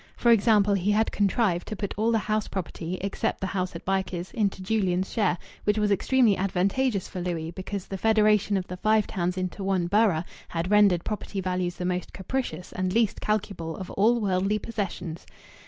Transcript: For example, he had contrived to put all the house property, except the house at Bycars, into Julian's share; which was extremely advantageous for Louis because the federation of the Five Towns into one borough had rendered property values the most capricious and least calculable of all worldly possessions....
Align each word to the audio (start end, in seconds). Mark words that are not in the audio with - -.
For 0.17 0.31
example, 0.31 0.73
he 0.73 0.89
had 0.89 1.11
contrived 1.11 1.67
to 1.67 1.75
put 1.75 1.93
all 1.95 2.11
the 2.11 2.17
house 2.17 2.47
property, 2.47 2.97
except 3.01 3.39
the 3.39 3.45
house 3.45 3.75
at 3.75 3.85
Bycars, 3.85 4.33
into 4.33 4.63
Julian's 4.63 5.13
share; 5.13 5.37
which 5.63 5.77
was 5.77 5.91
extremely 5.91 6.35
advantageous 6.35 7.07
for 7.07 7.21
Louis 7.21 7.51
because 7.51 7.85
the 7.85 7.99
federation 7.99 8.57
of 8.57 8.65
the 8.65 8.77
Five 8.77 9.05
Towns 9.05 9.37
into 9.37 9.63
one 9.63 9.85
borough 9.85 10.23
had 10.47 10.71
rendered 10.71 11.03
property 11.05 11.39
values 11.39 11.75
the 11.75 11.85
most 11.85 12.13
capricious 12.13 12.71
and 12.71 12.91
least 12.91 13.21
calculable 13.21 13.77
of 13.77 13.91
all 13.91 14.19
worldly 14.19 14.57
possessions.... 14.57 15.27